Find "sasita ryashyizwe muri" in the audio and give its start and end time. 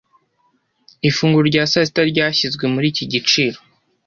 1.71-2.85